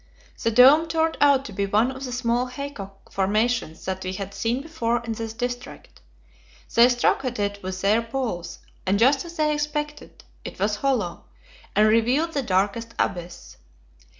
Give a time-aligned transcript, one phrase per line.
[0.41, 4.33] The dome turned out to be one of the small haycock formations that we had
[4.33, 6.01] seen before in this district.
[6.73, 11.25] They struck at it with their poles, and just as they expected it was hollow,
[11.75, 13.57] and revealed the darkest abyss.